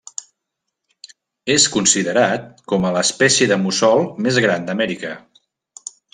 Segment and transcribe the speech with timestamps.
[1.55, 5.13] És considerat com a l'espècie de mussol més gran d'Amèrica.